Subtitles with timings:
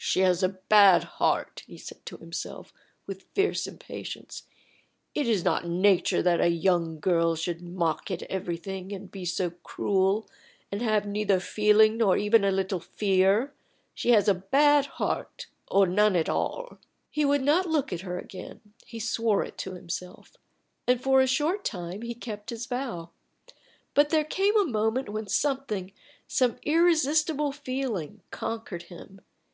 [0.00, 2.72] "She has a bad heart," he said to himself,
[3.08, 4.44] with fierce impatience.
[5.12, 9.50] "It is not nature that a young girl should mock at everything, and be so
[9.50, 10.30] cruel,
[10.70, 13.52] and have neither feeling nor even a little fear.
[13.92, 16.78] She has a bad heart, or none at all."
[17.10, 20.36] He would not look at her again; he swore it to himself.
[20.86, 23.10] And for a short time he kept his vow;
[23.94, 25.90] but there came a moment when something,
[26.28, 29.20] some irresistible feeling, conquered him.